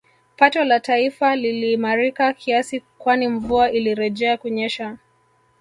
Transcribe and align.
Pato 0.37 0.63
la 0.63 0.79
taifa 0.79 1.35
liliimarika 1.35 2.33
kiasi 2.33 2.83
kwani 2.97 3.27
mvua 3.27 3.71
ilirejea 3.71 4.37
kunyesha 4.37 4.97